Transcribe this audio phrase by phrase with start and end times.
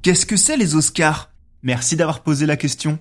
[0.00, 1.32] Qu'est-ce que c'est les Oscars?
[1.62, 3.00] Merci d'avoir posé la question.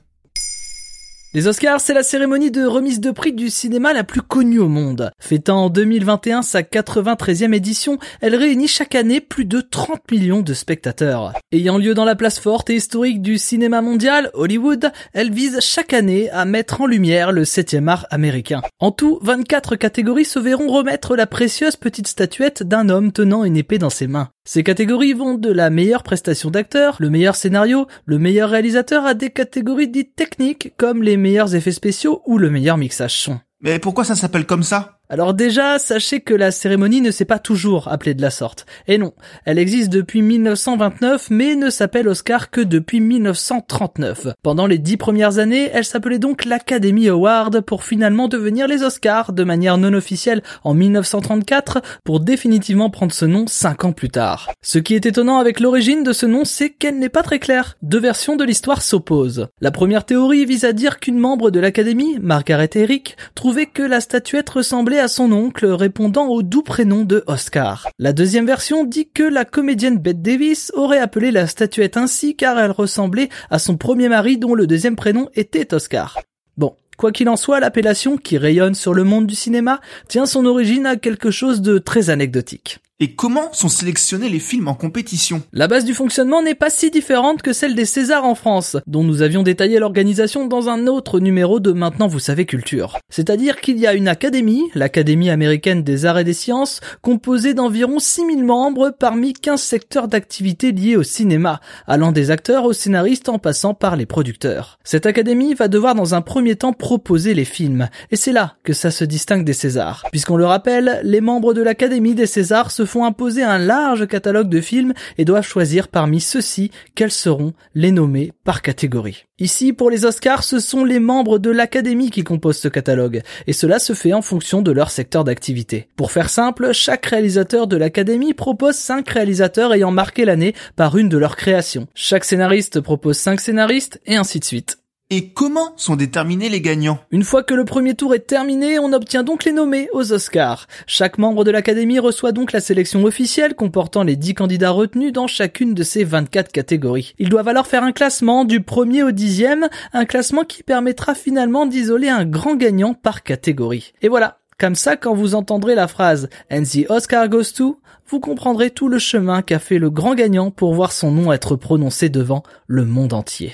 [1.36, 4.68] Les Oscars, c'est la cérémonie de remise de prix du cinéma la plus connue au
[4.68, 5.12] monde.
[5.20, 10.56] Fêtant en 2021 sa 93e édition, elle réunit chaque année plus de 30 millions de
[10.56, 11.34] spectateurs.
[11.52, 15.94] Ayant lieu dans la place forte et historique du cinéma mondial, Hollywood, elle vise chaque
[15.94, 18.64] année à mettre en lumière le 7e art américain.
[18.80, 23.58] En tout, 24 catégories se verront remettre la précieuse petite statuette d'un homme tenant une
[23.58, 24.30] épée dans ses mains.
[24.50, 29.14] Ces catégories vont de la meilleure prestation d'acteur, le meilleur scénario, le meilleur réalisateur à
[29.14, 33.42] des catégories dites techniques comme les meilleurs effets spéciaux ou le meilleur mixage son.
[33.60, 34.97] Mais pourquoi ça s'appelle comme ça?
[35.10, 38.66] Alors déjà, sachez que la cérémonie ne s'est pas toujours appelée de la sorte.
[38.90, 39.14] Et non,
[39.46, 44.28] elle existe depuis 1929, mais ne s'appelle Oscar que depuis 1939.
[44.44, 49.32] Pendant les dix premières années, elle s'appelait donc l'Academy Award pour finalement devenir les Oscars
[49.32, 54.52] de manière non officielle en 1934 pour définitivement prendre ce nom cinq ans plus tard.
[54.62, 57.78] Ce qui est étonnant avec l'origine de ce nom, c'est qu'elle n'est pas très claire.
[57.82, 59.48] Deux versions de l'histoire s'opposent.
[59.62, 64.02] La première théorie vise à dire qu'une membre de l'Académie, Margaret Eric, trouvait que la
[64.02, 67.88] statuette ressemblait à son oncle répondant au doux prénom de Oscar.
[68.00, 72.60] La deuxième version dit que la comédienne Bette Davis aurait appelé la statuette ainsi car
[72.60, 76.20] elle ressemblait à son premier mari dont le deuxième prénom était Oscar.
[76.58, 80.46] Bon, Quoi qu'il en soit, l'appellation, qui rayonne sur le monde du cinéma, tient son
[80.48, 82.80] origine à quelque chose de très anecdotique.
[83.00, 85.44] Et comment sont sélectionnés les films en compétition?
[85.54, 89.04] La base du fonctionnement n'est pas si différente que celle des Césars en France, dont
[89.04, 92.98] nous avions détaillé l'organisation dans un autre numéro de Maintenant vous savez culture.
[93.12, 98.00] C'est-à-dire qu'il y a une académie, l'Académie américaine des arts et des sciences, composée d'environ
[98.00, 103.38] 6000 membres parmi 15 secteurs d'activité liés au cinéma, allant des acteurs aux scénaristes en
[103.38, 104.80] passant par les producteurs.
[104.84, 108.74] Cette académie va devoir dans un premier temps proposer les films, et c'est là que
[108.74, 110.04] ça se distingue des Césars.
[110.12, 114.50] Puisqu'on le rappelle, les membres de l'Académie des Césars se font imposer un large catalogue
[114.50, 119.26] de films et doivent choisir parmi ceux-ci quels seront les nommés par catégorie.
[119.40, 123.54] Ici, pour les Oscars, ce sont les membres de l'Académie qui composent ce catalogue, et
[123.54, 125.90] cela se fait en fonction de leur secteur d'activité.
[125.96, 131.10] Pour faire simple, chaque réalisateur de l'Académie propose cinq réalisateurs ayant marqué l'année par une
[131.10, 131.88] de leurs créations.
[131.94, 134.80] Chaque scénariste propose cinq scénaristes, et ainsi de suite.
[135.10, 137.00] Et comment sont déterminés les gagnants?
[137.12, 140.68] Une fois que le premier tour est terminé, on obtient donc les nommés aux Oscars.
[140.86, 145.28] Chaque membre de l'Académie reçoit donc la sélection officielle comportant les 10 candidats retenus dans
[145.28, 147.14] chacune de ces 24 catégories.
[147.20, 151.68] Ils doivent alors faire un classement du premier au dixième, un classement qui permettra finalement
[151.68, 153.94] d'isoler un grand gagnant par catégorie.
[154.02, 157.80] Et voilà, comme ça, quand vous entendrez la phrase And the Oscar goes to,
[158.10, 161.56] vous comprendrez tout le chemin qu'a fait le grand gagnant pour voir son nom être
[161.56, 163.54] prononcé devant le monde entier.